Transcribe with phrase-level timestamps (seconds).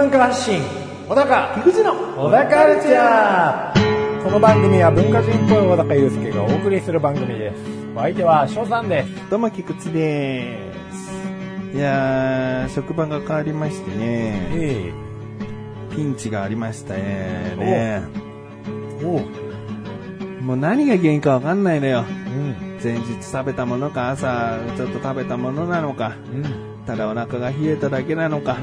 [0.00, 0.62] 文化発信。
[1.06, 1.54] 小高。
[1.62, 4.24] 菊池の小高カルチャー。
[4.24, 7.62] この番組は文化人っぽい小高祐介がお送りする番組です。
[7.94, 9.28] お相手は翔さんです。
[9.28, 10.56] どうも、菊池で
[10.90, 11.76] す。
[11.76, 14.92] いやー、職場が変わりましてね、え
[15.94, 18.02] ピンチがありましたね。
[19.04, 20.42] おう。
[20.42, 22.06] もう何が原因かわかんないのよ。
[22.08, 22.78] うん。
[22.82, 26.44] 前日食べたものか、朝ちょっと食べたものなのか、うん。
[26.86, 28.56] ただお腹が冷えただけなのか、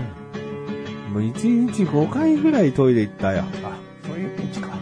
[1.17, 3.43] もう1日5回ぐらいトイレ行ったよ。
[3.63, 3.75] あ
[4.07, 4.77] そういうピンチか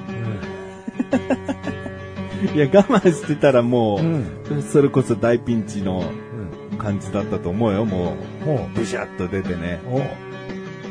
[2.54, 4.04] いや、我慢してたらもう、う
[4.58, 6.04] んそれこそ大ピンチの
[6.74, 8.78] うん感じだったと思うよ、ももう。
[8.78, 9.80] ブシャッと出てね。
[9.86, 10.02] うおう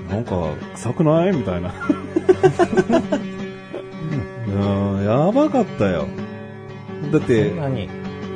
[0.08, 1.36] なんか、臭くない？
[1.36, 1.74] みたいな。
[4.48, 4.50] う
[4.98, 6.08] ん、やばかったよ。
[7.12, 7.90] だってそん、なに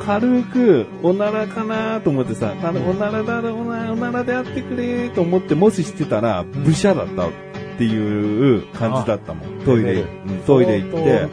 [0.08, 7.32] 軽く、おならかなと思ってさ、あのおならだろうな、おならでやってくれと思って、もししてたら、ブシャだったっ
[7.76, 9.64] ていう感じだったもん。
[9.66, 11.28] トイレ、うんトイレ行って、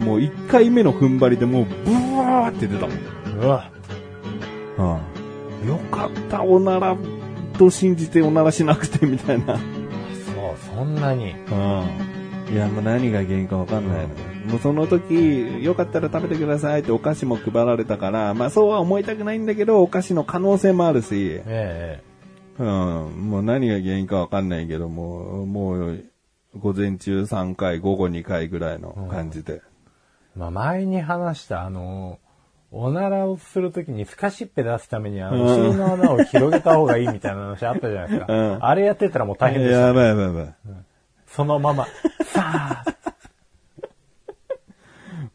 [0.00, 2.96] うもう1回目の踏ん張りでもう、ブワーって出たもん。
[2.96, 3.68] んうわ
[4.78, 4.82] う
[5.66, 6.96] んよかった、おなら
[7.58, 9.56] と信じておならしなくてみたいな。
[9.56, 9.64] そう
[10.76, 12.54] そんなにうん。
[12.54, 14.29] いや、もう何が原因かわかんないの。
[14.46, 22.02] もうその時、よかったら食べてくださいってお菓子も配られたから、まあそうは思いたくないんだけど、お菓子の可能性もあるし、え
[22.58, 22.66] うん。
[23.30, 26.04] もう何が原因かわかんないけども、もう、
[26.58, 29.62] 午前中3回、午後2回ぐらいの感じで。
[29.64, 32.20] えまあ前に話したあの
[32.72, 38.32] おならをするときにスカシッペ出すためにあの、お尻の穴を広げた方がいいみたいな話あったじゃないですか。
[38.32, 39.80] うんあれやってたらもう大変でした。
[39.80, 40.54] やばいやばいやばい。
[41.26, 41.86] そのまま、
[42.26, 42.89] さあ、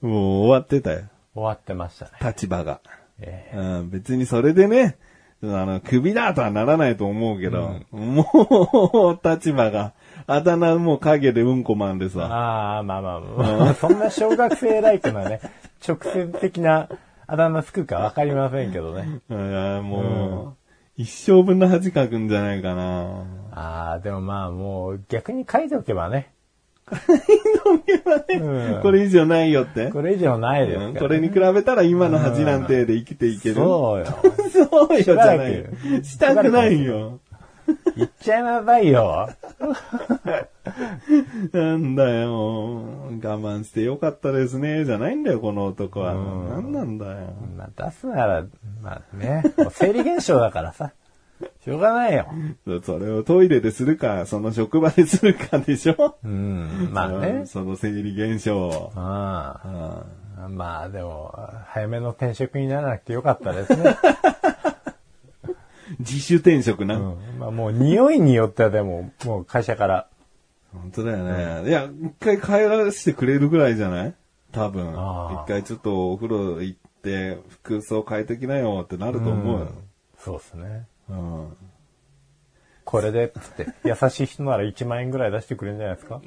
[0.05, 1.03] もう終わってたよ。
[1.33, 2.11] 終わってましたね。
[2.21, 2.79] 立場が。
[3.19, 4.97] えうん、別にそれでね、
[5.43, 9.93] あの、首だとはならないと思うけど、もう、立場が、
[10.27, 15.39] あだ名もう影でうんこマンでえさ、ああ、まあまあまあ、 そんな小学生ライクなね、
[15.88, 16.89] 直接的な
[17.27, 19.22] あだ名つくかわかりませんけどね。
[19.29, 20.55] いやも
[20.97, 23.23] う、一生分の恥かくんじゃないかな。
[23.51, 26.31] ああ、でもまあもう逆に書いておけばね。
[28.40, 29.90] うんこれ以上ないよって。
[29.90, 33.56] これ以上ないですから、うんこれに比べたら今の恥なんてで生きていける。
[33.56, 34.06] そうよ。
[34.51, 36.01] そうよじゃないよしばら。
[36.01, 37.19] くしたくないよ。
[37.96, 39.29] 言っちゃいなさいよ。
[41.51, 42.73] なんだよ。
[42.73, 44.85] 我慢してよかったですね。
[44.85, 46.13] じゃないんだよ、この男は。
[46.13, 47.34] なんなんだよ。
[47.57, 48.46] まあ出すなら、
[48.84, 50.91] まあね、生理現象だからさ。
[51.63, 52.28] しょうがないよ。
[52.84, 56.16] それをトイレでするか、その職場でするかでしょ？
[56.23, 57.47] うん、まあうねん。
[57.47, 58.91] その生理現象を。
[58.96, 60.06] あ
[60.38, 61.34] うんあまあでも、
[61.68, 63.96] 早めの転職にならなくてよかったですね。
[66.00, 66.97] 自主転職な。
[66.97, 70.07] うん、まあもう匂いによってはでも、もう会社から。
[70.73, 71.69] 本当だよね。
[71.69, 74.13] いや、一回帰らせてくれるぐらいじゃない？
[74.52, 74.94] 多分。
[74.94, 79.67] 一回ちょっとお風呂行って、服装変えてきなよってなると思うよ。
[80.17, 80.85] そうですね。
[81.09, 81.57] うん。
[82.83, 86.21] これで、つって、優しい人なら1万円ぐらい出してくれるんじゃないですか？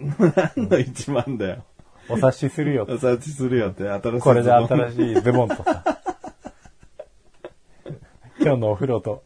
[0.56, 1.64] 何の一万だよ。
[2.08, 2.86] お察しするよ。
[2.88, 4.20] お察しするよって、新しい。
[4.20, 5.84] これで新しいズボンとさ。
[8.40, 9.24] 今日のお風呂と、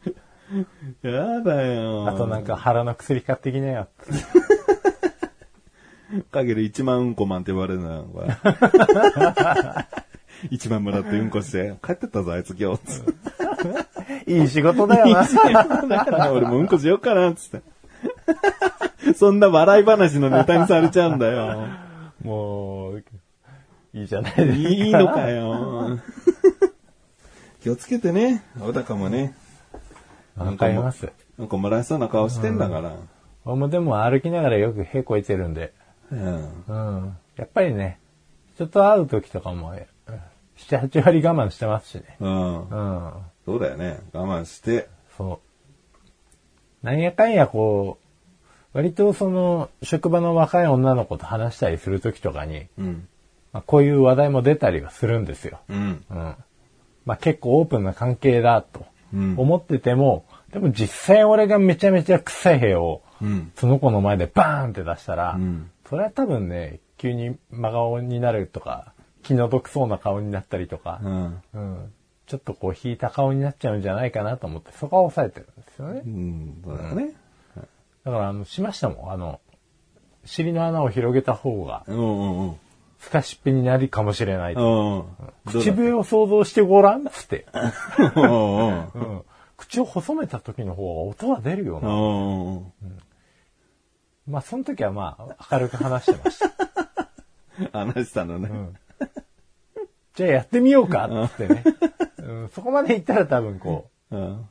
[1.01, 2.07] やだよ。
[2.07, 3.87] あとなんか腹の薬買ってきなよ。
[6.31, 8.27] 陰で1万うんこマンって言われるのよ、これ。
[10.51, 12.79] 1万もらってうんこして、帰ってったぞ、あいつ今日。
[14.27, 15.23] いい仕事だよな。
[15.87, 17.73] だから 俺もうんこしようかな、つって。
[19.15, 21.67] そんな笑い話のネタにされちゃうんだよ。
[22.23, 23.03] もう、
[23.93, 24.69] いいじゃないですか。
[24.69, 25.99] いいのかよ。
[27.61, 29.35] 気をつけてね、小高もね。
[30.35, 31.11] わかります。
[31.37, 32.93] なんかもらえそうな顔してんだから。
[33.45, 35.73] 俺もでも歩きながらよくへこいてるんで。
[36.11, 36.63] うん。
[36.67, 37.17] うん。
[37.35, 37.99] やっぱりね、
[38.55, 39.73] 人と会う時とかも、
[40.57, 42.17] 7、8割我慢してますしね。
[42.19, 42.69] うん。
[42.69, 43.11] うん。
[43.45, 43.99] そうだよね。
[44.13, 44.87] 我慢して。
[45.17, 45.41] そ
[46.83, 46.85] う。
[46.85, 47.97] なんやかんやこ
[48.73, 53.07] う、割とその、職場の若い女の子と話したりする時とかに、うん。
[53.51, 55.59] まあ、こういう話題も出たりはするんですよ。
[55.69, 56.03] うん。
[56.09, 56.35] うん。
[57.05, 63.51] まあ結構オープンな関係だとうん思ってても、でも実際俺がめちゃめちゃ臭い部を、うん。
[63.55, 71.41] その子の前でバーンって出したら、うんそれは多分ね、急に真顔になるとか、気の毒そうな顔になったりとか、うん。
[71.53, 71.93] うん
[72.25, 76.09] ちょっとこう引いた顔になっちゃうんじゃないかなと思って、そこは抑えてるんですよねう。
[76.09, 76.61] ん。
[76.63, 77.13] そうだよね。
[78.05, 79.11] だから、あの、しましたもん。
[79.11, 79.39] あの、
[80.25, 82.55] 尻の穴を広げた方が、うんうんうん。
[82.99, 84.53] ス蓋しっぺになるかもしれない。
[84.53, 85.05] うん。
[85.45, 87.45] 口笛を想像してごらんっつって。
[88.15, 89.23] うんうんうん
[89.55, 91.89] 口を細めた時の方が音は出るよな。
[91.89, 93.01] うん。
[94.27, 96.51] まあ、その時はまあ、明るく話してました。
[97.71, 98.49] 話したのね。
[100.15, 101.63] じゃあやってみようかっつってね。
[102.43, 104.45] うん、そこまで行ったら多分こう、うん。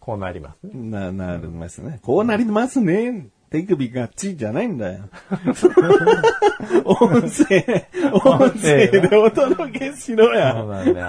[0.00, 0.56] こうなります。
[0.64, 2.00] な、なりますね。
[2.02, 3.28] こうなりますね。
[3.50, 5.00] 手首がっちじゃないんだよ。
[6.84, 10.54] 音声、音声でお届けしろそうや。
[10.54, 11.06] なんだよ。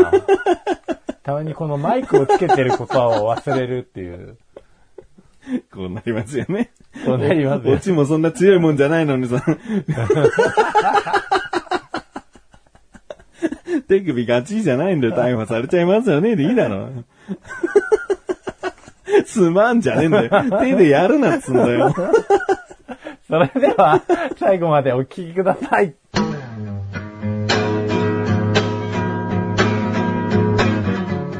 [1.23, 4.37] たまにこのマイクをつけてることを忘れるっていう。
[5.71, 6.71] こうなりますよね。
[7.05, 9.43] こうなりますよオチもそんな強いもんじゃないのにさ。
[13.89, 15.15] 手首ガチじゃないんだよ。
[15.17, 16.35] 逮捕されちゃいますよね。
[16.35, 16.89] でいいだろ。
[19.25, 20.29] すまんじゃねえんだよ。
[20.61, 21.93] 手でやるなっつうんだよ。
[23.27, 24.01] それでは、
[24.37, 25.93] 最後までお聞きください。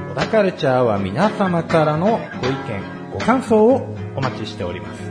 [0.09, 2.57] 小田カルチャーは皆様からのご意見、
[3.13, 5.01] ご感想をお待ちしております。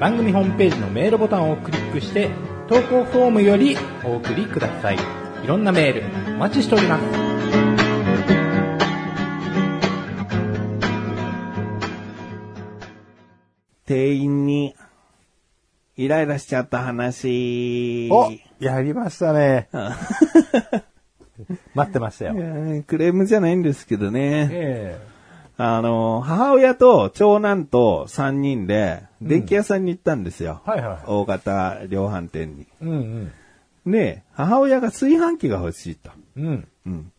[0.00, 2.30] 番組ホームページのメールボタンをクリックして、
[2.68, 5.21] 投稿フォームよりお送りください。
[5.42, 6.04] いろんなメール、
[6.36, 7.04] お待ちしております。
[13.84, 14.76] 店員に、
[15.96, 18.08] イライラしちゃった話。
[18.60, 19.68] やりましたね。
[21.74, 22.34] 待ってましたよ
[22.86, 24.48] クレームじゃないんですけどね。
[24.52, 25.00] え
[25.56, 30.62] あの、母親と長男と3人で、電気屋さんに行ったんですよ。
[30.64, 32.68] はいはい大型量販店に。
[32.80, 33.32] えうん
[33.86, 36.10] で、母親が炊飯器が欲しいと。
[36.36, 36.44] うん。
[36.44, 36.68] うん。
[36.86, 37.12] うん。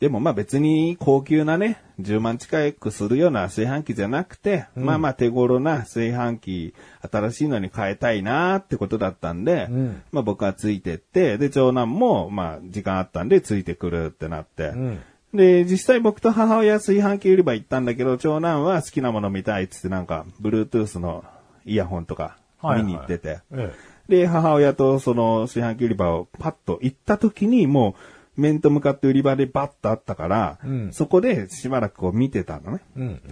[0.00, 6.74] でもまあ別に高級なね、10万近くするような炊飯器じゃなくて、まあまあ手頃な炊飯器、
[7.10, 15.00] 新しいのに変えたいなってことだったんで、うんまあ僕はついてって、で、長男もまあ時間あったんでついてくるってなって、うん。
[15.34, 21.24] で、実際僕と母親炊飯器売り場行ったんだけど、長男は好きなもの見たいっつってなんか、Bluetooth の
[21.66, 23.72] イヤホンとか見に行ってて、え
[24.10, 27.94] で、母親とその炊飯器売り場をパッと行った時にも
[28.36, 32.80] う面と向かって売り場でバッとあったから、うんそこでしばらくこう見てたのね。
[32.96, 33.00] え。
[33.00, 33.22] うん。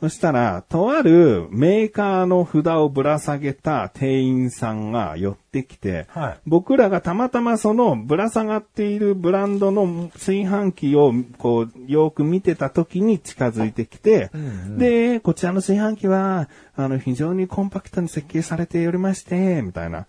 [0.00, 6.38] そしたら、とあるメーカーの札をぶら下げた店員さんが寄ってきて、はい。
[6.46, 14.30] 僕らがたまたまそのぶら下がっているブランドの炊飯器をこうよく見てた時に近づいてきて、
[14.76, 20.06] で、こちらの炊飯器は、あの、非常にコンパクトに設計されておりまして、みたいな、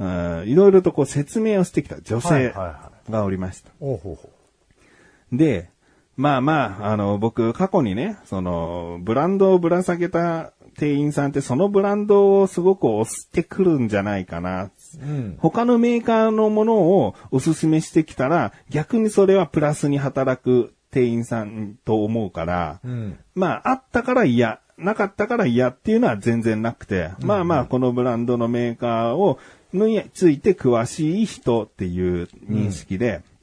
[0.00, 0.48] うん。
[0.48, 2.52] いろいろとこう説明をしてきた女性
[3.08, 3.70] がおりました。
[5.32, 5.70] で、
[6.18, 14.64] まあまあ、あの、僕、過去にね、その、ブランドをぶら下げた店員さんって、そのブランドをすごく押してくるんじゃないかな。
[14.64, 14.70] う。
[15.00, 15.36] うん。
[15.38, 23.18] 他のメーカーのものをおすすめしてきたら、逆にそれはプラスに働く店員さんと思うから、うん。
[23.36, 29.38] まあ、あったから嫌、なかったから嫌っていうのは全然なくて、まあまあ、このブランドのメーカーを、
[29.72, 33.37] について詳しい人っていう認識で、うん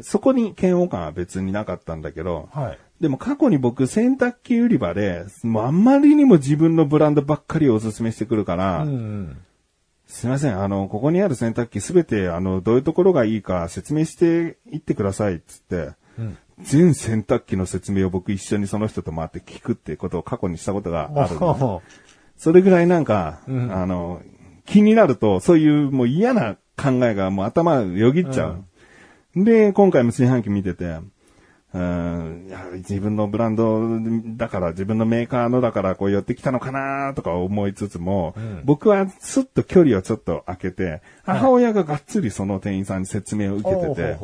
[0.00, 2.78] そこに嫌悪感は別になかったんだけど、はい。
[3.00, 9.36] でも過去に僕洗濯機売り場で、もうあんまりにも自分のブランドばっかりをおすすめしてくるから、うん。
[10.06, 16.38] すいません、あの、ここにある洗濯機すべて、あの、どういうところがいいか説明していってください、っつって、うん。
[16.60, 21.82] 全洗濯機の説明を僕一緒にその人と回って聞くっていうことを過去にしたことがあるのね、お
[22.36, 24.22] それぐらいなんか、うんあの、
[24.64, 28.64] 気になると、そういうもう嫌な考えがもう頭よぎっちゃう。
[29.36, 30.98] で、今回も炊飯器見てて、
[31.74, 33.78] うん自分のブランド
[34.36, 44.18] だから、自分のメーカーのだから、こう寄ってきたのかなとか思いつつも、ん僕はスッと距離をちょっと空けて、母親ががっつりその店員さんに説明を受けてて、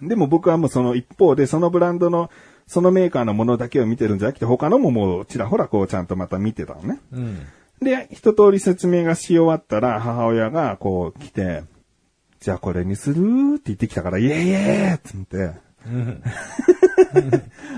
[0.00, 2.30] でも僕はもうその一方で、そのブランドの、
[2.66, 6.98] そのメーカーのものだけを見てるんじゃなくて、他のももうちらほらこうちゃんとまた見てたのね。
[7.12, 7.46] ううん。
[7.82, 11.62] で、一通り説明がし終わったら、母親がこう来て、
[12.40, 16.22] じゃあこれにするって言ってきたから、イエイイエーって言って、うん。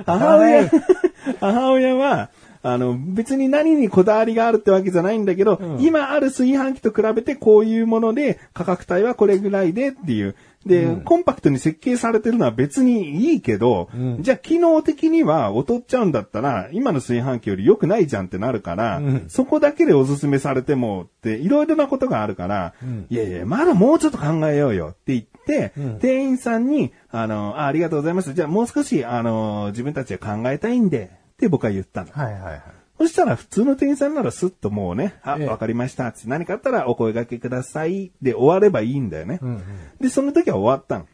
[0.04, 0.70] 母親、
[1.40, 2.30] 母親は、
[2.62, 10.36] あの、別に何にこだわりがあるってわけじゃないんだけど、うん今ある炊飯器と比べてこういうもので、価格帯はこれぐらいでっていう。
[10.66, 28.34] で、うんコンパクトに設計されてるのは別にいいけど、うんじゃあ機能的には劣っちゃうんだったら、今の炊飯器より良くないじゃんってなるから、うんそこだけでおすすめされてもって、いろいろなことがあるから、うんいやいや、まだもうちょっと考えようよって言って、うん店員さんに、あのあ、ありがとうございます。
[28.34, 32.12] じゃあもう少し、あの、自分たちは考えたいんで、って僕は言ったの。
[32.12, 32.62] はいはいはい。
[33.00, 36.12] そしたら普通の店員さんならスッともうね、あ、ええわかりました。
[36.12, 38.12] つって何かあったらお声掛けください。
[38.20, 39.38] で終わればいいんだよね。
[39.40, 39.62] うんうん。
[39.98, 41.06] で、その時は終わったの。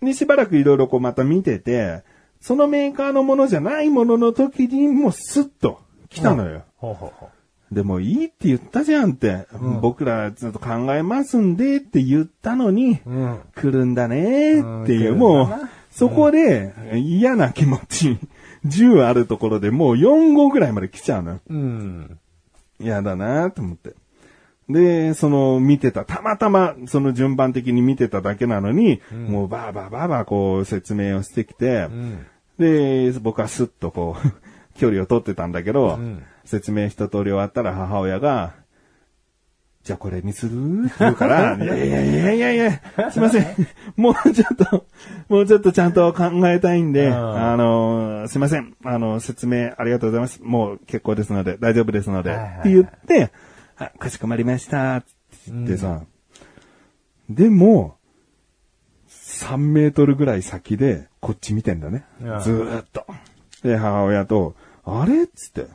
[0.00, 2.04] で、しばらくいろいろこうまた見てて、
[2.40, 6.62] そのメーカーのものじゃないものの時にもうスッと来たのよ。
[6.76, 7.28] ほうほうほ
[7.72, 9.48] でもいいって言ったじゃんって、
[9.80, 13.10] 僕らずっと考えますんでって言ったのに、う。
[13.10, 13.40] うん。
[13.56, 18.18] 来るんだねっていう、うんもうそこで嫌な気持ち、
[18.66, 21.40] 10あるところでもう4号ぐらいまで来ちゃうのよ。
[21.48, 22.18] うん。
[22.80, 23.94] 嫌だなと思って。
[24.68, 32.26] で、その見てた、たまたまその順番的に見てただけなのに、もうバーバーバーバーこう説明をしてきて、うん。
[32.58, 34.28] で、僕はスッとこう、
[34.78, 38.52] 距離を取ってたんだけど、うん説明一通り終わったら母親が、
[39.84, 40.86] じゃあこれにする？
[40.86, 42.56] って言うから、いやいやいやいやい
[42.96, 43.46] や、すいません。
[43.96, 44.86] もうちょっと、
[45.28, 48.74] もうちょっとちゃんと考えたいんで、うんあの、すいません。
[48.82, 50.40] あの、説明ありがとうございます。
[50.42, 53.30] もう結構ですので、大丈夫ですので、って言って、
[53.76, 55.06] あ、かしこまりました、って
[55.48, 56.00] 言ってさ、
[57.28, 57.96] でも、
[59.10, 62.04] 3メートルぐらい先で、こっち見てんだね。
[62.22, 63.04] うんずーっと。
[63.62, 64.54] で、母親と、
[64.86, 65.24] あれ？
[65.24, 65.66] っつって、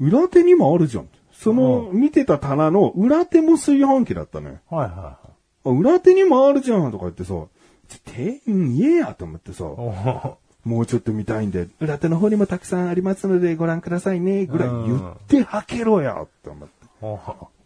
[0.00, 1.08] 裏手にもあるじゃん。
[1.40, 4.58] その、見てた棚の裏手も炊飯器だったのよ。
[4.68, 5.30] はいはいはい。
[5.64, 7.34] あ裏手にもあるじゃんとか言ってさ、
[8.04, 16.74] 店員言えやと思ってさ、もうちょっと見たいんで、裏手の方にもたくさんありますのでご覧くださいね、ぐらい言ってはけろやって思って。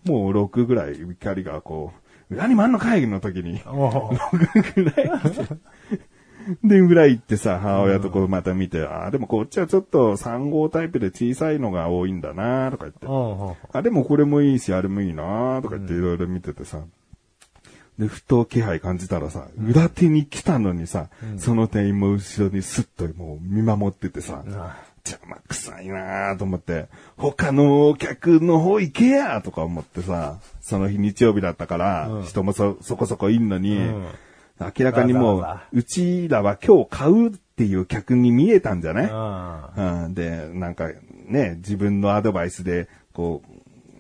[0.09, 1.93] もう6ぐらい怒りがこ
[2.31, 5.57] う、裏にもあんの会議の時に、 おほぐらい来て。
[6.63, 13.07] で、裏行ってさ、母親とこうまた見て、ああ、でもこっちはちょっと3号タイプで小さいのが多いんだなとか言って。
[13.07, 16.81] おほあ、でもこれもいいし、あれもいいなとか言っていろいろ見ててさ。
[17.99, 21.09] で、ふと気配感じたらさ、裏手に来たのにさ、
[21.39, 24.43] その店員も後ろにスッともう見守っててさ、
[25.07, 32.23] 邪魔くさいなと思って、他のお客の方行けやとか思ってさ、その日日曜日だったから、うん。
[32.25, 34.07] 人もそ、そこそこいんのに、うん
[34.61, 39.09] 明らかにもう、うちらは今日買うっていう客に見えたんじゃない？
[39.11, 40.91] あうん、で、なんか
[41.27, 43.43] ね、自分のアドバイスで、こ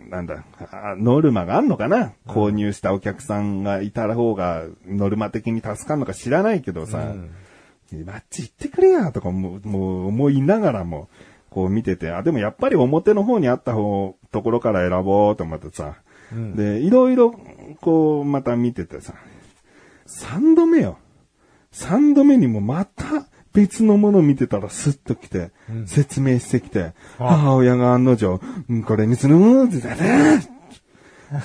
[0.07, 7.15] う、なんだ、あノルマがあんのかな、購入したお客さんがいた方が、ノルマ的に助かるのか知らないけどさ、
[8.05, 11.09] マッチ行ってくれやとかもう、もう思いながらも、
[11.51, 15.95] こう見てて、あ、でもやっぱり表の方にあった方、ところから選ぼうと思ってさ、
[16.33, 16.57] うん。
[16.57, 17.33] で、いろいろ、
[17.81, 19.15] こう、また見ててさ、
[20.07, 20.99] 三度目よ。
[21.73, 25.51] 三度目にもまた別のものを見てたらスッと来て、
[25.87, 27.37] 説明してきて、あ。
[27.37, 30.41] 母親が案の定、うんこれにするって言って、ね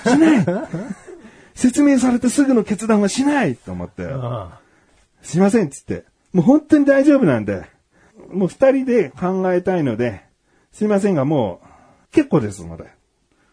[0.04, 0.46] しない。
[1.54, 4.60] 説明されてすぐの決断はしないと思って、あ
[5.22, 7.64] すいませんっつって、もう本当に大丈夫なんで、
[8.32, 10.22] もう二人で考えたいので、
[10.72, 12.84] すいませんがもう結構ですので、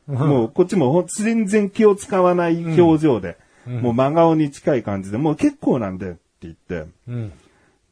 [0.08, 3.38] もうこっちも全然気を使わない表情で、
[3.68, 7.34] もう真顔に近い感じで、もう結構なんでって言って、うん。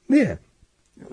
[0.10, 0.40] で、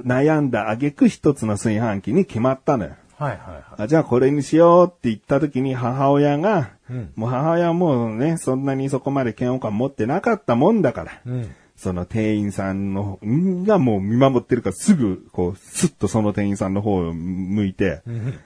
[0.05, 2.97] 悩んだ挙句一つの炊飯器に決まったのよ。
[3.17, 3.65] はいはいはい。
[3.79, 11.55] あじゃあこれにしようって言った時に母親が、うんもう母親はもうね、そんなにそこまで嫌悪感持ってなかったもんだから、うん。
[11.77, 18.39] その店員さんの、んがもう見守ってるからすぐ、こう、スッとその店員さんの方を向いて、うん。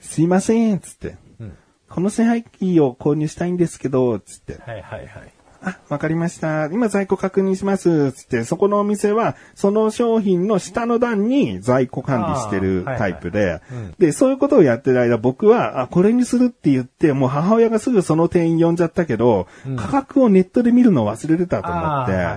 [0.00, 1.56] すいません、つって、うん。
[1.88, 5.32] この炊飯器を購入したいんですけど、つって、はいはいはい。
[5.64, 6.66] あ、わかりました。
[6.66, 8.12] 今在庫確認します。
[8.12, 22.32] つって、そこのお店は、その商品の下の段に在庫管理してるタイプで、はいうんで、そういうことをやってる間、僕は、あ、これにするって言って、もう母親がすぐその店員呼んじゃったけど、うん価格をネットで見るの忘れてたと思って、はいは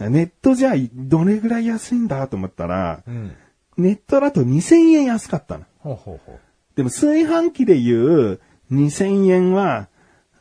[0.00, 3.36] いはネットじゃどれぐらい安いんだと思ったら、うん。
[3.76, 5.64] ネットだと2000円安かったの。
[5.78, 6.40] ほうほうほう。
[6.76, 8.40] でも炊飯器で言う
[8.72, 9.88] 2000円は、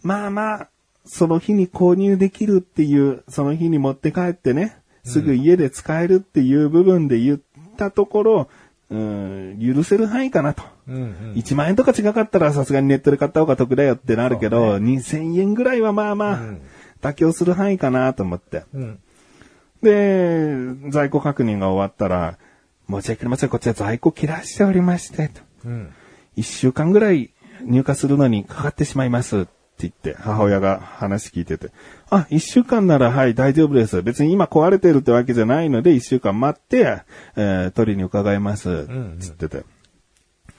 [0.02, 0.70] まあまあ、
[1.06, 7.40] その日に購入できるっていう、その日に持って帰ってね、すぐ家で使えるっていう部分で言っ
[7.78, 8.50] たところ、
[8.90, 10.64] うん、許せる範囲かなと。
[10.88, 11.34] うんうん。
[11.36, 16.62] 1万円とか違かったらさすがにネットで買った方が得だよってなるけど、2000円ぐらいはまあまあ、うん
[17.04, 18.64] 妥協する範囲かなと思って。
[18.74, 19.00] うん。
[19.84, 22.38] で、在庫確認が終わったら、
[22.90, 25.42] 申し訳ありません、こちら在庫切らしておりまして、と。
[25.66, 25.94] うん。
[26.38, 27.32] 一週間ぐらい
[27.66, 29.48] 入荷するのにかかってしまいます
[29.82, 31.72] 言って、母親が話聞いてて、
[32.10, 34.02] あ、一週間ならはい、大丈夫です。
[34.02, 37.02] 別に今壊れてるってわけじゃないので、一週間待って、
[37.36, 38.70] えー取りに伺います。
[38.70, 39.64] んつってて。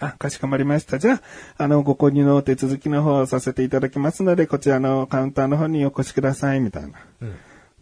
[0.00, 0.99] あ、かしこまりました。
[0.99, 7.37] じゃあ、あの、ご購入のお手続きの方をさせていただきますので、こちらのカウンターの方にお越しください、みたいなうん。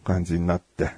[0.05, 0.91] 感じになって。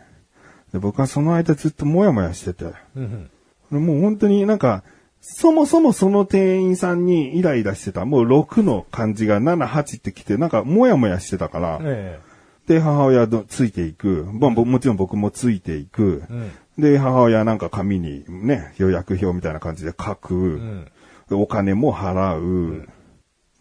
[0.72, 2.64] で僕はその間ずっともやもやしてて。
[2.96, 3.30] うん。
[3.70, 4.82] もう本当になんか、
[5.26, 8.04] そもそもその店員さんにイライラしてた。
[8.04, 11.78] もう6の漢字が7、8ってきて、なんかもやもやしてたから。
[11.82, 12.20] え
[12.66, 14.26] で、母親のついていく。
[14.32, 16.24] まあぼもちろん僕もついていく。
[16.30, 20.34] うんで、母親なんか紙にね、予約表みたいな感じで書く。
[20.34, 20.90] ん
[21.28, 22.88] でお金も払う。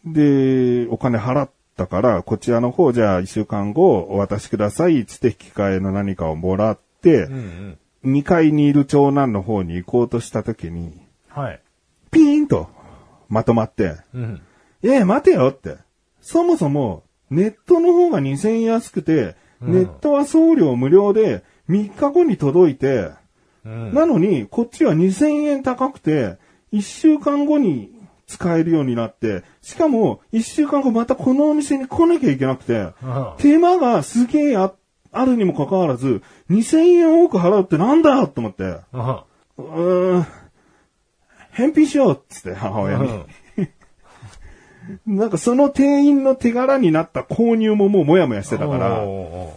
[0.03, 5.05] で、お金払ったから、こちらの方じゃあ一週間後お渡しください。
[5.05, 8.13] つって引き換えの何かをもらって、うんうん。
[8.15, 11.02] 2階にいる長男の方に行こうとした時に、
[11.33, 11.61] はい。
[12.11, 12.69] ピーンと
[13.29, 14.41] まとまって、うん。
[14.83, 15.77] ええ、待てよって。
[16.21, 23.11] そもそも、ネットの方が2000円安くて、うんネットは送料無料で、3日後に届いて、
[23.65, 23.93] うん。
[23.93, 26.37] なのに、こっちは2000円高くて、
[26.73, 27.91] 1週間後に
[28.27, 32.93] 使えるようになって、しかも、1週間後またこのお店に来なきゃいけなくて、うん
[33.37, 34.73] 手間がすげえあ
[35.13, 40.25] あるにもかかわらず、2000円多く払うってなんだと思って、うーん、
[41.53, 43.25] 返品しようっつって母親に。
[45.05, 49.53] なんかその店員の手柄になった購入ももうもやもやしてたから、お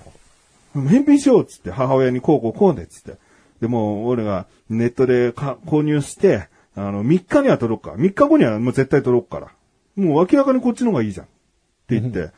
[0.74, 3.18] 返品しようっつって母親にこうこうこうでっつって。
[3.60, 7.96] でもう俺がネットでか購入して、あの、3日には届くから。
[7.96, 9.52] 3日後にはもう絶対届くから。
[9.96, 11.26] もう明らかにこっちの方がいいじゃん。
[11.26, 11.28] っ
[11.88, 12.32] て言って、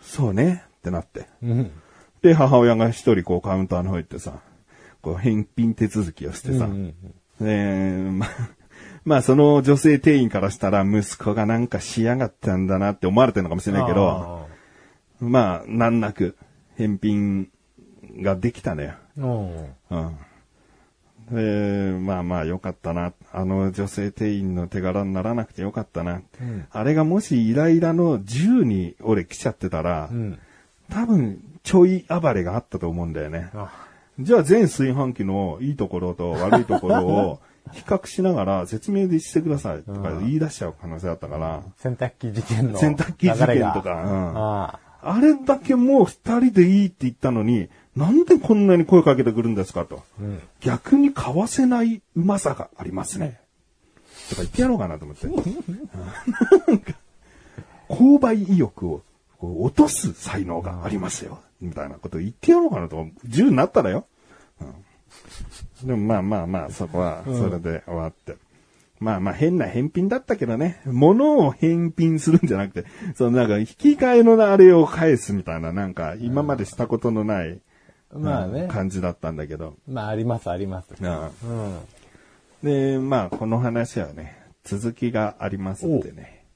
[0.00, 1.26] そうねってなって。
[1.42, 1.70] ーうん。
[2.22, 4.40] で、母親が一人こうカウンターの方行ってさ、
[5.02, 6.94] こう返品手続きをしてさ、うん
[7.42, 8.30] えーまあ、
[9.04, 14.48] まあその女性店員からしたら息子がなんかしやがったんだなって思われてるのかもしれないけど、
[15.20, 16.36] まあ難なく
[16.76, 17.48] 返品
[18.20, 18.92] ができたのよ。
[19.18, 20.12] あーおー
[21.30, 21.94] うん。
[21.94, 23.12] で、まあまあよかったな。
[23.32, 26.22] あの女性店員の手柄にならなくてよかったな。
[26.40, 30.38] うんあれがもしイライラの10に俺来ちゃってたら、うん。
[30.90, 33.50] 多分ちょい暴れがあったと思うんだよね。
[33.54, 33.70] あ
[34.20, 37.40] じゃあ全炊飯器のいいところと悪いところを
[37.72, 50.02] 比較しながら説明でしてくださいとか言い出しちゃう可能性あったから、洗濯機事件の洗濯機事件とかうんああれだけもう二人でいいって言ったのに、なんでこんなに声かけてくるんですかと。
[50.20, 50.42] ーうん。
[50.60, 53.38] 逆に買わせないうまさがありますね。
[54.30, 55.26] とか言ってやろうかなと思って。
[55.26, 55.34] な
[56.74, 56.94] んか
[57.88, 59.02] 購買意欲を
[59.40, 61.40] 落とす才能がありますよ。
[61.60, 63.06] みたいなこと言ってやろうかなと。
[63.28, 64.06] 10になったらよ。
[64.60, 64.74] うん、
[65.84, 68.36] でもまあまあまあ、そこはそれで終わって。
[69.00, 70.80] まあまあ変な返品だったけどね。
[70.86, 77.60] 物を返品するんじゃなくて、そのなんか引き換えのあれを返すみたいな、なんか今までしたことのない、
[78.12, 79.74] まあねうん感じだったんだけど。
[79.86, 80.94] まあ、あります、あります。
[80.98, 81.78] うんうん。
[82.62, 86.46] で、まあ、この話はね、続きがありますんでね、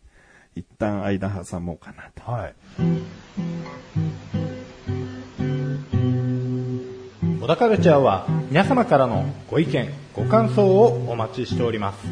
[0.54, 2.30] 一旦間挟もうかなと。
[2.30, 2.54] はい。
[7.40, 12.07] 小田カルチャーは皆様からのご意見、ご感想をお待ちしております。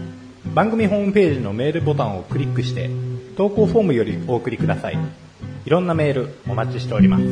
[0.55, 2.89] 番組ホームページのメールボタンをクリックして、
[3.37, 4.99] 投稿フォームよりお送りください。
[5.65, 7.25] いろんなメールお待ちしております。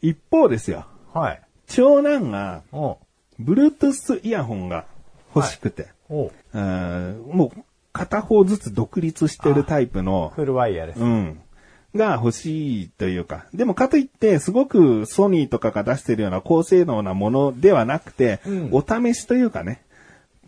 [0.00, 1.42] 一方ですよ、はい。
[1.66, 2.96] 長男が、お
[3.38, 4.86] Bluetooth イヤホンが
[5.34, 7.65] 欲しくて、おうんもう
[7.96, 11.00] 片方ずつ独立してるタイプの、フルワイヤーです。
[11.00, 11.40] うん。
[11.94, 13.46] が欲しいというか。
[13.54, 19.82] でもかといって、すごくソニーとかが出してるような高性能なものではなくて、うんお試しというかね、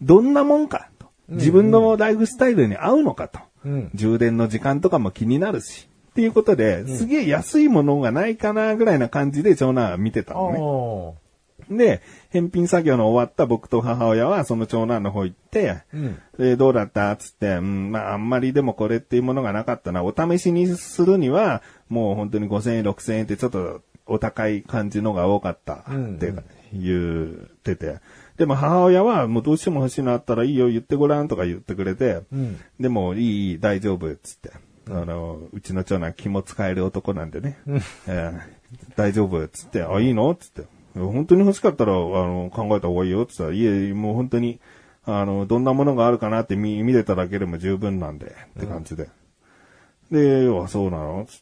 [0.02, 1.06] どんなもんかと。
[1.28, 3.40] 自分のライフスタイルに合うのかと。
[3.64, 3.90] うん。
[3.94, 5.88] 充電の時間とかも気になるし。
[6.10, 11.27] っていうことで、すげえ安いものがないかなぐらいな感じで長男は見てたのね。
[11.70, 16.18] おで、返品作業の終わった僕と母親はその長男の方行って、うん。
[16.38, 17.14] で、どうだった？
[17.16, 20.02] つって、うん、まあ、あんまりでもこれっていうものがなかったな。
[20.02, 25.84] お試しにするには、もう本当に5000円、6000円ってちょっとお高い感じのが多かったっ
[26.18, 26.32] て
[26.72, 27.98] 言ってて。
[28.36, 32.60] でも母親はもうどうしても欲しいのあったらいいよ言ってごらんとか言ってくれて、うん。
[32.78, 34.52] でもいいいい、大丈夫っつって。
[34.90, 37.58] あの、うちの長男気も使える男なんでね。
[38.06, 38.40] えー
[38.96, 40.30] 大丈夫っつって、あ、いいの？
[40.30, 40.62] っつって。
[40.94, 44.60] 本当に欲しかったら、あの、考えた方がいいよっつったら、いえ、もう本当に、
[45.04, 49.08] あの、どんなものがあるかなって見、見れただけでも十分なんで、って感じで。
[50.10, 51.26] で、あ、そうなの？
[51.28, 51.40] つっ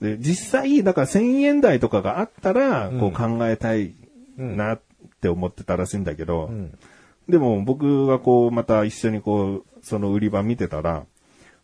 [0.00, 0.16] て。
[0.16, 3.94] で、実際、だから1000円台とかがあったら、こう考えたい
[4.36, 4.80] なっ
[5.20, 6.78] て思ってたらしいんだけど、うん。
[7.28, 11.06] でも僕がこう、また一緒にこう、その売り場見てたら、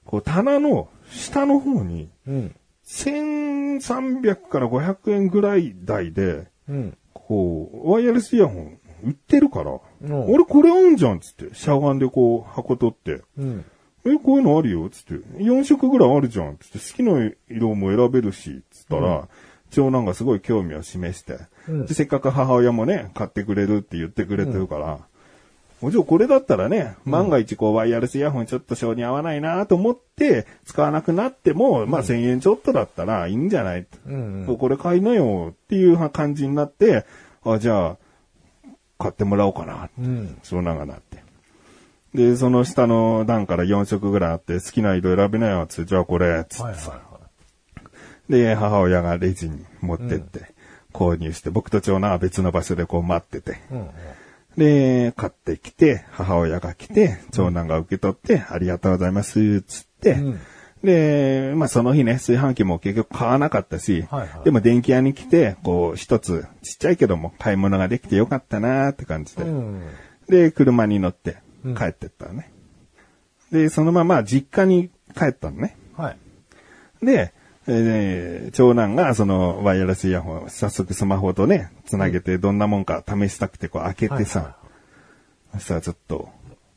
[0.05, 2.55] こう、棚の下の方に、うん。
[2.87, 6.97] 1300から500円ぐらい台で、うん。
[7.15, 10.31] こう、ワイヤレスイヤホン売ってるから、ん。
[10.31, 13.65] 俺これあんじゃんっつって、しゃがんでこう、箱取って、うん。
[14.05, 19.29] え、こういうのあるよっつって、4色ぐらいあるじゃんっつって、好きな色も選べるし、つったら、
[19.71, 21.87] 長男がすごい興味を示して、うん。
[21.87, 25.01] でせっかく母親もね、買ってくれるって言ってくれてるから、
[25.83, 37.05] お嬢これだったらね、万が一こうワイヤレスイヤホンちょっと性に合わないなと思って使わなくなっても、まあ1000円ちょっとだったらいいんじゃない、うんそうこれ買いなよっていう感じになって、
[37.45, 37.97] あ、じゃあ、
[38.99, 40.39] 買ってもらおうかなうん。
[40.45, 41.23] 長男がなって。
[42.15, 46.65] で、その下の段から4色ぐらいあって、好きな色選べなよ、つって、じゃあこれ、つってさ。
[46.65, 47.13] はいはいは
[48.29, 50.55] で、母親がレジに持ってって、
[50.93, 53.53] 購入して、僕と長男は別の場所でこう待ってて。
[53.53, 53.55] い。
[53.73, 53.91] うん。
[54.57, 60.41] で、買ってきて、母親が来て、長男が受け取って、ありがとうございます、つって、うん
[60.83, 69.83] で、まあその日ね、炊飯器も結局買わなかったし、はいはいでも電気屋に来て、こう一つちっちゃいけども買い物ができてよかったなーって感じで、うん。
[70.29, 72.51] で、車に乗って帰ってったのね。
[73.53, 75.77] で、そのまま実家に帰ったのね。
[75.97, 76.17] は
[77.03, 77.07] い。
[77.07, 77.33] で、
[77.67, 84.57] えー長男がそのワイヤレスイヤホンを早速スマホとね、つなげてどんなもんか試したくてこう開けてさ、
[85.55, 86.31] そしたらちょっと、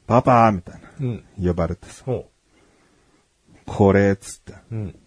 [0.07, 1.23] パパーみたいな、うん。
[1.41, 2.29] 呼ばれてさ、ほ
[3.65, 4.57] これ、つって、う。
[4.71, 4.99] うん。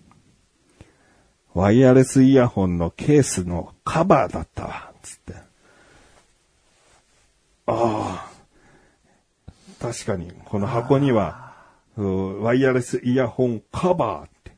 [1.54, 5.34] ワイヤレスイヤホンのケースのカバーだったわ、つって。
[7.66, 8.30] ああ。
[9.80, 11.46] 確かに、この箱には、
[11.96, 14.52] うんワイヤレスイヤホンカバーって、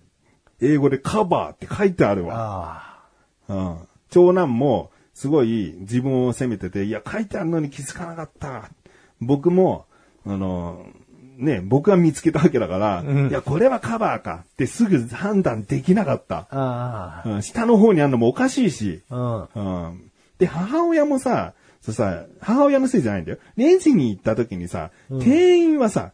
[0.60, 3.04] 英語でカバーって書いてあるわ。
[3.48, 3.78] あうん。
[4.10, 8.70] 長男も、すごい自分を責めてて、いや、書いてあるのに気づかなかった。
[9.20, 9.84] 僕も、
[10.26, 10.86] あの、
[11.36, 17.22] ね、僕が見つけたわけだから、うんいや、これはカバーかってすぐ判断できなかった。
[17.26, 19.02] うん、下の方にあるのもおかしいし。
[19.10, 19.48] あ。
[19.54, 19.64] うん。
[19.64, 20.10] うん。
[20.38, 23.38] で、母親もさ、そうさ、母親のせいじゃないんだよ。
[23.56, 26.12] レジに行った時にさ、店員はさ、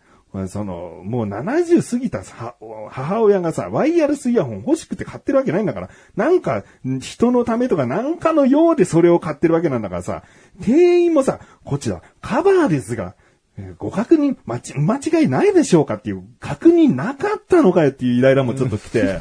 [0.48, 2.54] その、もう70過ぎたさ
[2.90, 6.64] 母親がさ、ワイヤレスイヤホン欲しくて買ってるわけないんだから、なんか、
[7.00, 10.22] 人のためとかなんかのようでそれを買ってるわけなんだからさ、
[10.60, 13.14] 店員もさ、こちら、カバーですが、
[13.58, 19.18] えーご確認、間ち間違いないでしょうかっていう、確認なかったのかよっていうイライラもちょっと来て、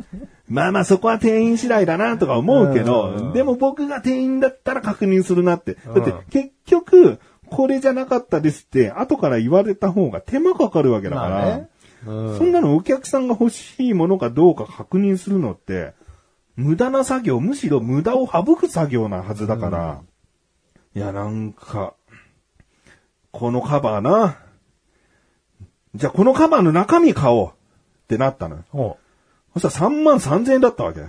[0.48, 2.86] まあまあそこは店員次第だなとか思うけうん。
[2.86, 5.76] ど、でも僕が店員だったら確認するなって。
[5.86, 11.68] だってうん結局、これじゃなかったですって、後から言われた方が手間かかるわけだから、まあね。
[12.06, 12.38] うん。
[12.38, 15.94] そんなのお客さんが欲しいものかどうか確認するのって、
[16.56, 20.02] 無駄な作業、むしろ無駄を省く作業なはずだから、
[20.94, 21.94] いや、なんか、
[23.30, 24.38] このカバーな、
[25.94, 27.52] じゃあこのカバーの中身買おうっ
[28.08, 28.64] てなったのよ。
[28.70, 28.98] ほ
[29.54, 31.00] そしたら3万3千円だったわけ。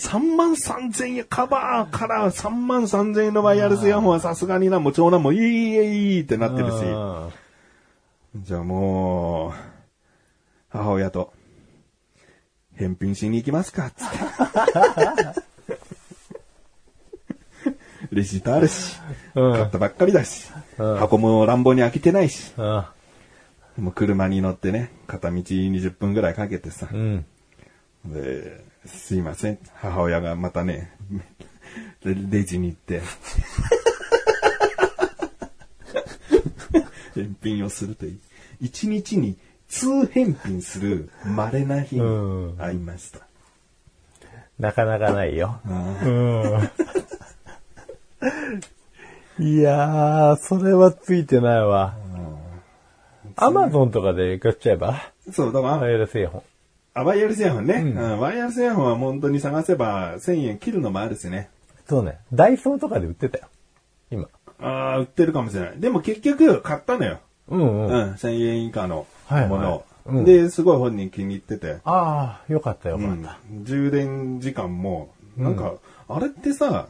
[0.00, 6.54] 3万3千円、カバーから3万3千円のワイヤレスイヤホンはさすがにな、もう長男もいいいいいいってなう。
[6.54, 6.76] ってるし。
[6.84, 7.30] うん
[8.36, 9.52] じゃあもう、
[10.68, 11.32] 母親と、
[12.76, 14.16] 返品しに行きますか、つって。
[18.12, 18.96] レシートあるし、
[19.34, 22.84] うん買ったばっかりだし、うん箱も乱暴に開けてないし、うん。
[23.84, 27.26] もう車に乗ってね、片道20分ぐらいかけてさ、うん。
[28.06, 29.58] ですいません。
[29.74, 30.92] 母親がまたね、
[32.04, 33.02] レレジに行って、
[37.14, 38.18] 返品をするという。
[38.60, 39.36] 一日に
[39.68, 43.20] 通返品する稀な日うんに会いました。
[44.58, 45.60] なかなかないよ。
[49.38, 51.96] いやー、それはついてないわ。
[53.36, 55.12] アマゾンとかで買っちゃえば？
[55.28, 56.42] ーそう、だから、ワイヤレスイヤホン。
[56.92, 61.50] あワイヤレスイヤホンね、うんうんワイヤレスイヤホンは本当に探せば1000円切るのもあるしね。
[61.88, 62.18] そうね。
[62.32, 63.48] ダイソーとかで売ってたよ。
[64.10, 64.28] 今。
[64.60, 65.80] ああ、売ってるかもしれない。
[65.80, 67.20] でも結局買ったのよ。
[67.48, 68.12] うんう、うんん。
[68.14, 69.84] 1000円以下のはいはいものを。
[70.06, 71.78] うんで、すごい本人気に入ってて。
[71.84, 73.38] ああ、よかったよかうんった。
[73.62, 75.74] 充電時間も、なんか、
[76.08, 76.88] あれってさ、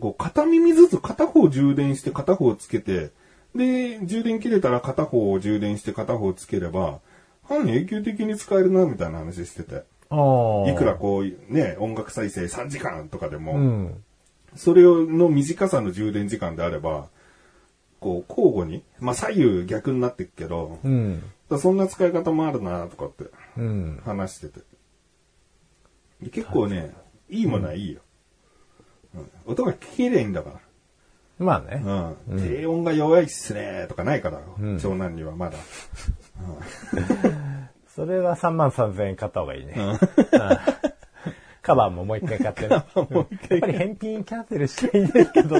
[0.00, 3.10] こう片耳ずつ片方充電して片方つけて、
[3.54, 7.00] で、充電切れたら片方を充電して片方つければ、
[7.42, 9.84] 半永久的に使えるな、みたいな話してて。
[10.10, 10.70] ああ。
[10.70, 14.04] いくらこう、ね、音楽再生3時間とかでも、うん。
[14.54, 17.08] それの短さの充電時間であれば、
[18.00, 21.22] こう、交互に、まあ左右逆になっていくけど、うん。
[21.58, 23.24] そんな使い方もあるな、とかって
[23.56, 24.00] うん。
[24.04, 24.60] 話してて。
[26.22, 26.92] で結構ね、
[27.28, 28.00] いいものはいいよ。
[29.14, 30.60] うん音が綺麗いんだか
[31.42, 31.82] まあね。
[31.84, 32.14] ら。
[32.28, 32.40] うん。
[32.40, 35.58] 低音が弱いっすね、とかないから、ん長男にはまだ。
[37.94, 39.74] それは3万3000円買った方がいいね。
[39.76, 39.98] うん
[41.62, 42.68] カバーももう一回買ってね。
[42.70, 42.86] やっ
[43.60, 45.56] ぱり返品キャンセルしたいんですけど。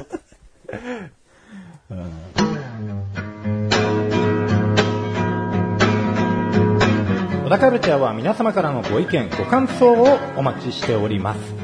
[7.44, 11.61] 小田カルチャーは皆様からのご意見、ご感想をお待ちしております。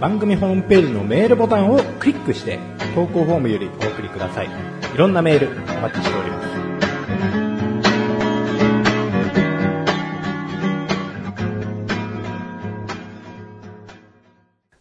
[0.00, 2.58] 番組ホームページのメールボタンをクリックして、
[2.94, 4.46] 投稿フォームよりお送りください。
[4.46, 4.50] い
[4.96, 5.50] ろんなメールお
[5.82, 6.48] 待ちしております。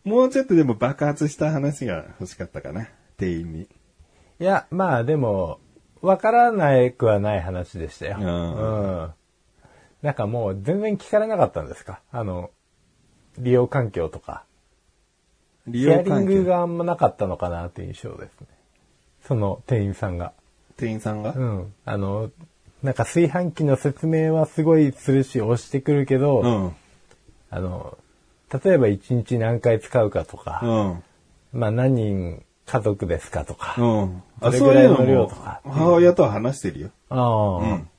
[0.05, 2.87] もうちょっとでも爆発した話が欲しかったかな。
[3.17, 3.63] 店員に。
[3.63, 3.67] い
[4.39, 5.59] や、まあでも、
[6.01, 8.17] わからないくはない話でしたよ。
[8.21, 9.09] うんうん
[10.01, 11.99] なんかもう全然聞かれなかったんですか？
[12.09, 12.51] あの、
[13.37, 14.45] 利用環境とか。
[15.71, 16.25] 利ヒアリン。
[16.25, 18.47] グがあんまなかったのかなっていう印象ですね。
[19.27, 20.33] その店員さんが。
[20.77, 21.73] 店員さんが、うん。
[21.85, 22.31] あの、
[22.83, 26.75] なんか炊飯器の説明はすごいするし押してくるけど、うん。
[27.49, 27.97] あの、
[28.63, 31.59] 例えば1日何回使うかとか、うん。
[31.59, 34.23] まあ何人家族ですかとか、うん。
[34.41, 36.89] どれぐらいの量ともか母親とは話してるよ。
[37.09, 37.89] ああ、うん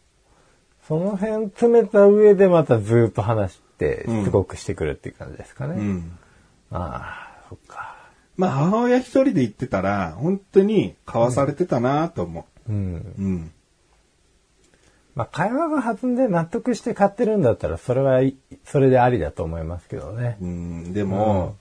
[0.91, 5.77] その辺詰めた上でまたずっと話してうん、すごくしてくるっていう感じですかね。
[5.77, 6.19] うん。
[6.73, 7.97] ああ、そっか。
[8.37, 13.15] まあ母親一人で行ってたら、本当に買わされてたなと思うん。
[13.19, 13.23] う。
[13.23, 13.53] うん。
[15.17, 20.39] まあ会話が弾んで納得して買ってるんだったら、それはい、それでありだと思いますけどね。
[20.41, 21.57] うん、でも、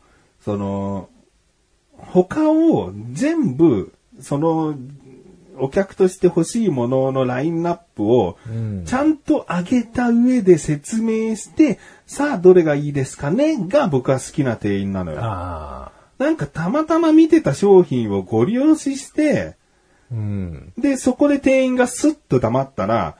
[0.45, 1.09] その、
[1.97, 4.75] 他を全部、その、
[5.59, 13.57] お客として欲しいもののラインナップをうん、ちゃんと上げた上で説明して、さあどれがいいですかね？
[13.67, 15.19] が僕は好きな店員なのよ。
[15.21, 19.55] なんかたまたま見てた商品をご利用しして、
[20.11, 20.73] うん。
[20.77, 23.15] で、そこで店員がスッと黙ったら、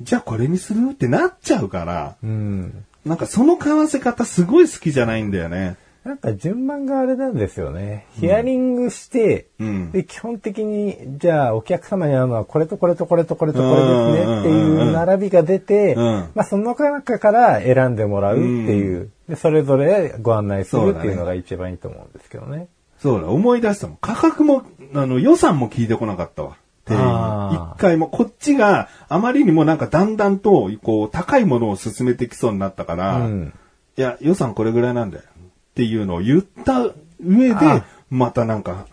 [0.00, 0.90] じゃあこれにする？
[0.92, 2.84] ってなっちゃうから、うん。
[3.04, 5.76] なんかその買わせ方すごい好きじゃないんだよね。
[6.04, 8.06] なんか順番があれなんですよね。
[8.18, 22.66] ヒアリングして、うんで、基本的に、じゃあお客様に合うのはこれとこれとこれとこれとこれですねっていう並びが出て、うんまあその中から選んでもらうっていう、でそれぞれご案内するっていうのが一番いいと思うんですけどね。
[22.98, 23.98] そうだ、思い出したもん。
[24.00, 24.62] 価格も、
[24.94, 26.56] あの、予算も聞いてこなかったわ。
[26.84, 27.72] 店員あーに。
[27.74, 33.52] 一回も、こっちがあまりにもなんかだんだんと、こう、高いものを進めてきそうになったから、うん
[33.94, 35.24] いや、予算これぐらいなんだよ。
[35.72, 36.90] っていうのを言った
[37.24, 38.86] 上であ、またなんか、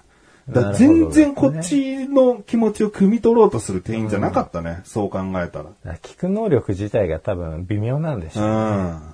[0.48, 4.82] だ全然こっちの気持ちを汲み取ろうとする店員じゃなかったね。
[4.86, 5.72] そう考えたら。
[5.84, 8.54] ら聞く能力自体が多分微妙なんでしうょうね。
[8.94, 9.14] ん。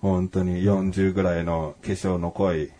[0.00, 2.70] 本当に40ぐらいの化粧の濃い。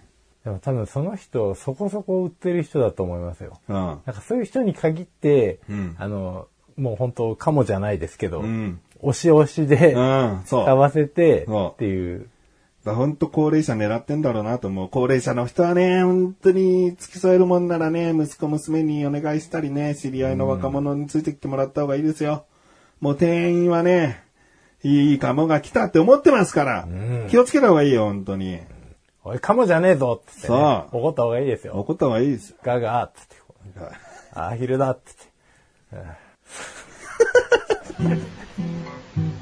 [0.45, 3.61] でも多分その人そこそこ売ってる人だと思いますよ。
[3.69, 3.75] うん。
[3.75, 8.81] なんかそういう人に限って、うんあの、もう本当かもじゃないですけど、うん。
[9.01, 10.69] 押し押しで、うん、そう。
[10.69, 12.29] 合わせてっていう。
[12.85, 14.89] だ本当高齢者狙ってんだろうなと思う。
[14.89, 22.45] 高齢者の人はね、本当に付き添えるもんならね、息子娘にお願いしたりね、知り合いの若者についてきてもらった方がいいですよ。
[23.01, 24.25] もう店員はね、
[24.83, 26.89] いいカモが来たって思ってますから、
[27.29, 28.59] 気をつけた方がいいよ、本当に。
[29.25, 30.47] おい、かもじゃねえぞっつって、ね。
[30.49, 30.57] そ
[30.93, 31.75] う怒った方がいいですよ。
[31.75, 32.57] 怒った方がいいですよ。
[32.65, 33.37] ガガーっつって。
[34.35, 35.23] あー、昼だっつって。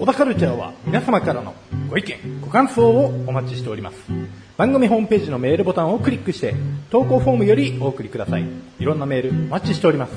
[0.00, 1.54] 小田カルチャーは皆様からの
[1.90, 3.98] ご意見、ご感想をお待ちしております。
[4.56, 6.54] 番組ホームページのメールボタンをクリックして、
[6.88, 8.46] 投稿フォームよりお送りください。
[8.78, 10.12] いろんなメールお待ちしております。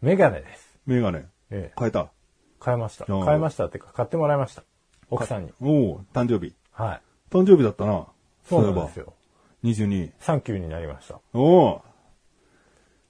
[0.00, 0.78] メガネです。
[0.86, 1.26] メガネ。
[1.50, 2.12] ええ、変えた。
[2.60, 3.06] 買いました。
[3.08, 4.62] うん買いましたっていうか、買ってもらいました。
[5.10, 5.52] 奥さんに。
[5.60, 6.54] おお誕生日。
[6.70, 7.00] はい。
[7.28, 8.06] 誕生日だったな。
[8.48, 9.14] そうなんですよ。
[9.64, 10.12] 22。
[10.20, 11.20] サンキューになりました。
[11.34, 11.82] おお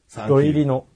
[0.09, 0.87] 土入りの。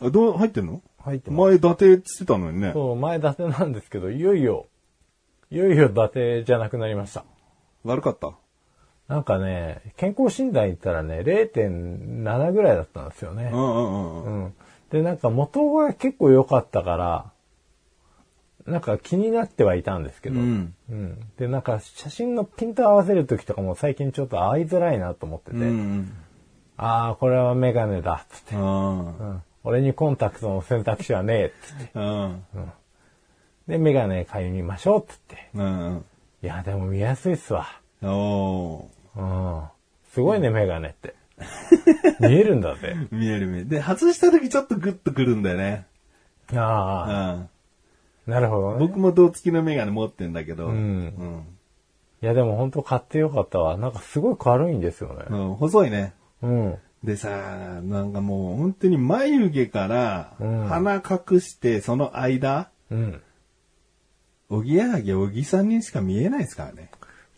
[0.00, 0.82] あどう、入ってんの？
[0.98, 1.40] 入ってます。
[1.40, 2.72] 前、伊達って言ってたのにね。
[2.72, 4.66] そう、前伊達なんですけど、いよいよ、
[5.50, 7.24] いよいよ伊達じゃなくなりました。
[7.84, 8.32] 悪かった？
[9.08, 13.56] なんかね、健康診断行ったらね、0.7ぐらいだったんですよねう。
[13.56, 14.44] んうんうんうん。
[14.44, 14.54] うん。
[14.90, 17.30] で、なんか元が結構良かったから、
[18.66, 20.74] なんか気になってはいたんですけど、うん。
[20.90, 26.12] うんで、なんか写真のピント合わせるときとかも最近ちょっと合いづらいなと思ってて、うん。
[26.76, 29.18] ああ、これはメガネだ、つって、うん。
[29.18, 29.42] うん。
[29.64, 31.90] 俺にコンタクトの選択肢はねえ、つって。
[31.94, 32.42] うん。
[33.66, 35.48] で、メガネ買いにましょう、つって。
[35.54, 36.04] うん。
[36.42, 37.66] いや、でも見やすいっすわ。
[38.02, 39.62] おうん。
[40.12, 41.14] すごいね、メガネって。
[42.20, 42.94] 見えるんだぜ。
[42.94, 43.68] ー見える見える。
[43.68, 45.86] で、外した時ちょっとグッとくるんだよね。
[46.52, 47.48] うああ、ん。
[48.26, 48.78] なるほどね。
[48.78, 51.46] 僕も胴付きのメガネ持ってんだけど、ううんん。
[52.22, 53.76] いや、でも本当買ってよかったわ。
[53.76, 55.24] なんかすごい軽いんですよね。
[55.28, 56.14] うん細いね。
[56.42, 56.78] うん。
[57.04, 63.22] でさ、なんかもう本当に眉毛からうん鼻隠してその間、うん。
[64.48, 66.90] おぎやはぎおぎさんにしか見えないですからね。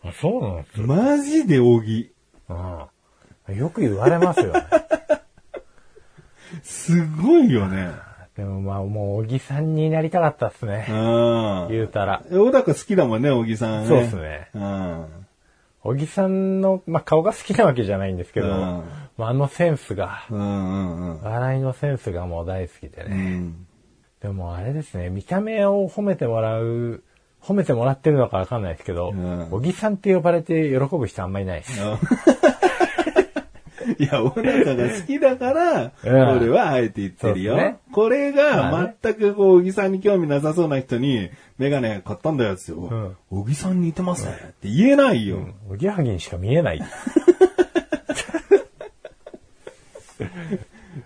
[0.03, 0.87] あそうなんですよ。
[0.87, 2.11] マジで小木。
[2.49, 2.53] う
[3.53, 3.57] ん。
[3.57, 4.65] よく言われますよね。
[6.63, 7.91] すごいよね。
[8.39, 10.85] でもまあもう、小木さんになりたかったっすね。
[10.89, 11.67] うん。
[11.69, 12.23] 言うたら。
[12.31, 13.87] 小高好きだもんね、小木さんね。
[13.89, 15.05] そうっすねうん。
[15.81, 18.83] 小木さんの、まあ顔が好きなわけじゃないんですけど、うん
[19.17, 21.21] まああのセンスが、うんうんうん。
[21.21, 23.15] 笑いのセンスがもう大好きでうね。
[23.39, 23.67] ん。
[24.21, 27.03] でもあれですね、見た目を褒めてもらう、
[27.43, 31.77] 褒めてもらってるのかわかんないですけど、うん小木さんって呼ばれて喜ぶ人あんまりいないです。
[33.99, 34.41] いや、小高
[34.75, 37.57] が好きだから、うん俺はあえて言ってるよ。
[37.57, 45.49] ねこれまあがね全くこう、小木さんに興味なさそうな人に、メガネ買ったんだよって言ってん小木さんに似てますねって言えないよ。
[45.69, 46.81] おぎやはぎにしか見えない。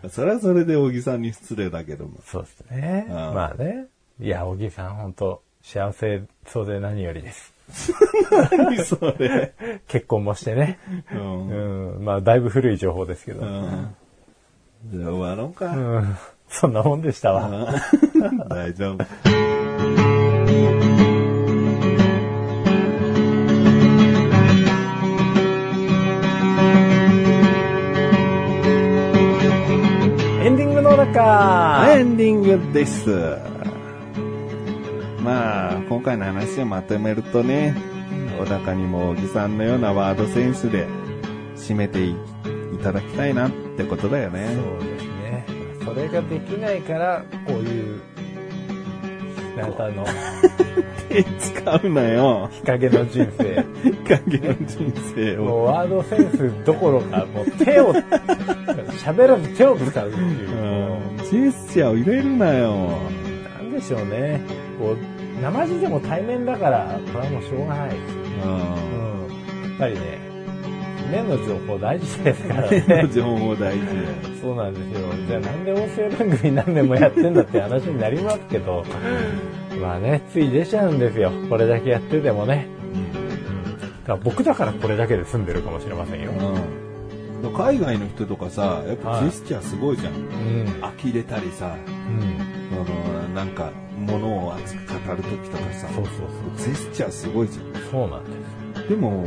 [0.10, 2.20] それはそれで小木さんに失礼だけども。
[2.26, 3.06] そうですね。
[3.10, 3.88] うんまあね。
[4.20, 7.53] いや、小木さん本当幸せそうで何よりです。
[8.58, 9.54] 何それ。
[9.88, 10.78] 結婚もしてね。
[11.14, 12.06] うんうん。
[12.06, 13.42] まあ、だいぶ古い情報ですけど。
[13.42, 13.62] ううん。
[13.64, 13.96] ん。
[14.92, 15.74] じゃあ終わろうか。
[16.50, 17.48] そんなもんでしたわ。
[17.48, 20.14] うん 大丈夫。
[30.44, 33.53] エンディングの中、エンディングです。
[35.24, 37.76] まあ、今回の話をまとめるとね、
[38.40, 40.88] 小高にも小木さんのようなワードセンスで
[41.56, 42.16] 締めていい
[42.84, 44.56] ただきたいなってことだよね。
[44.56, 45.46] そうですね。
[45.86, 48.02] それができないから、こういう、
[49.58, 50.06] なんかあの、
[51.08, 52.50] 手使うなよ。
[52.52, 53.66] 日陰の人生。
[54.18, 55.44] 影の人生を。
[55.44, 60.50] もうワードセンスどころか、もう手を、喋らず手を使うっていう。
[60.50, 62.74] もうんジェスチャーを入れるなよ。
[62.74, 64.42] うなんでしょうね。
[64.78, 65.13] こう、
[65.44, 67.90] 生地でも対面だから、これはもうしょうがない。
[68.44, 69.70] うんうん。
[69.70, 70.00] やっぱりね、
[71.12, 73.10] 目の情報大事ですから手のね。
[73.14, 73.86] 情報大事
[74.42, 75.10] そうなんですよ。
[75.28, 78.84] じゃあなんで音声番組何年もやってんだって話になりますけど、
[79.82, 81.32] まあね、つい出ちゃうんですよ。
[81.50, 82.68] これだけやっててもね。
[84.06, 86.32] だから僕だからこれだけで済んでるかもしれませんよ。
[86.32, 87.54] うん。
[87.54, 90.14] 海外の人とかさ、やっぱジェスチャーすごいじゃん。
[90.14, 90.66] うん。
[90.82, 92.63] 呆れたりさ、うん。
[92.82, 96.14] あのなんか、ものを熱く語るときとかさ、そうそう
[96.58, 97.66] ジェスチャーすごいじゃん。
[97.74, 97.84] そう。
[97.92, 98.32] そうなんで
[98.78, 98.90] す。
[98.90, 99.26] でも、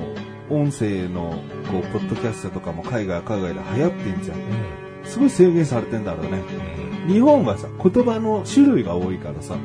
[0.51, 1.31] 音声の、
[1.71, 4.39] こう、ポッドキャストとかも海外、海外で流行ってんじゃん。
[5.05, 6.43] すごい制限されてんだろうね。
[7.07, 9.57] 日本はさ、言葉の種類が多いからさ、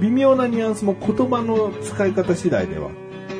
[0.00, 2.90] 微妙なニュアンスも言葉の使い方次第では、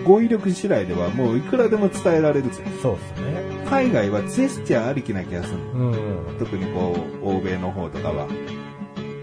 [0.05, 2.73] 語彙力次第ではもういくらでも伝えられるじゃん。
[2.81, 3.43] そうですね。
[3.69, 5.91] 海外はジェスチャーありきな気がするの。
[5.91, 6.39] うん。
[6.39, 8.29] 特にこう、欧米の方とかは、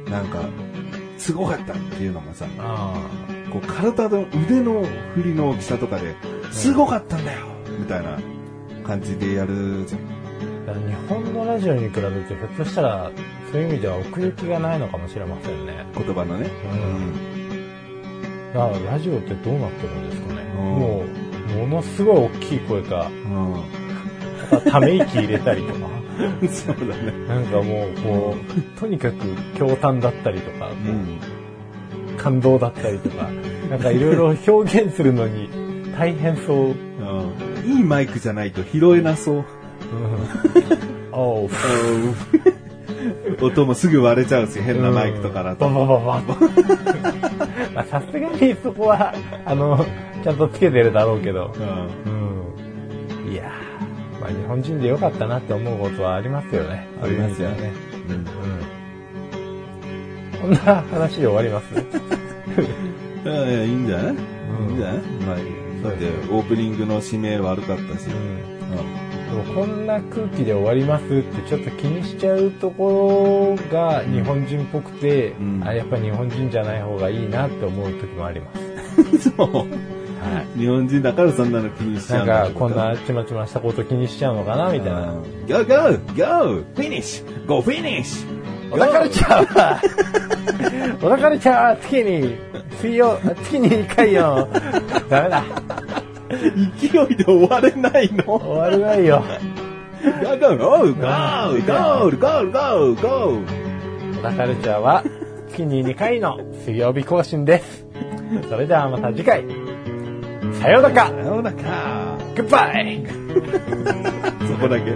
[0.10, 0.44] なんか、
[1.18, 2.96] すごかったっていうのがさ、あ
[3.52, 4.84] こう体の腕の
[5.16, 6.16] 振りの大きさとかで、
[6.52, 7.48] すごかったんだよ
[7.80, 8.20] みたいな
[8.84, 10.24] 感じでやるじゃん。
[10.88, 13.12] 日本のラジオに比べて、ひょっとしたら、
[13.52, 15.86] そういう意味では奥行きがないのかもしれませんね。
[15.96, 16.50] 言葉のね。
[18.54, 20.42] だからラジオってどうなってるんですかね。
[20.58, 21.04] うんも
[21.56, 23.54] う、ものすごい大きい声か、うん。
[24.52, 26.03] またため息入れたりとか、うん。
[26.48, 27.14] そうだね。
[27.28, 28.36] なんかもう、こ
[28.78, 29.16] う、とにかく
[29.56, 31.18] 驚嘆だったりとか、うん。
[32.18, 33.30] 感動だったりとか、
[33.70, 35.50] なんかいろいろ表現するのに
[35.98, 36.58] 大変そう。
[36.68, 36.74] うん
[37.66, 39.44] いいマイクじゃないと拾えなそ う。
[41.14, 41.50] おう、
[43.46, 45.70] 音もすぐ割れちゃうし、変なマイクとかだと。
[45.70, 46.22] ま
[47.76, 49.14] あさすがにそこは、
[49.46, 49.86] あの、
[50.24, 51.54] ちゃんとつけてるだろうけど。
[52.06, 53.32] うんうん。
[53.32, 53.48] いやー、
[54.24, 56.88] まあ日本人でよかったなって思うことはありますよね。
[57.02, 57.72] ありますよね。
[58.08, 58.26] うんうん。
[60.42, 61.74] こんな話で終わります？
[63.26, 64.20] いやいやいいんじゃない、んい
[64.72, 64.98] いんじゃない？
[65.26, 68.08] まあ、だってオープニングの指名悪かったし。
[68.08, 68.14] で
[69.40, 78.54] もこんな空気で終わりますってちょっと気にしちゃうところが日本人っぽくて、うんあやっぱ日本人じゃない方がいいなって思う時もありま
[79.20, 79.32] す。
[79.36, 79.66] そう。
[80.24, 80.60] はい。
[80.60, 85.14] 日本人だからそんなの気にしちゃなうんんだかこんなちまちましたこと気にしちゃうのかなみたいな。
[85.48, 86.64] Go, go, go!
[86.76, 87.24] Finish!
[87.46, 88.26] Go finish!
[88.72, 89.82] 小田カルチャーは、
[91.02, 92.36] 小田カルチャーは月に、
[92.82, 94.48] 水曜、あ月に2回よ。
[95.10, 95.44] ダメだ。
[96.80, 98.24] 勢いで終われないの？
[98.24, 99.24] 終われないよ。
[100.04, 100.94] Go, go, go!
[100.94, 101.62] Go!
[101.62, 102.12] Go!
[102.18, 102.52] Go!
[102.52, 102.96] Go!
[102.96, 103.42] Go!
[104.18, 105.04] 小田カルチャーは
[105.50, 107.86] 月に2回の水曜日更新です。
[108.50, 109.46] それではまた次回。
[110.60, 113.06] さようならさようならグッバイ
[114.48, 114.92] そこだけ。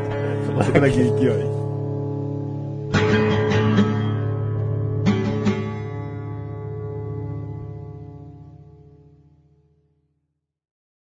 [0.63, 1.66] そこだけ勢い。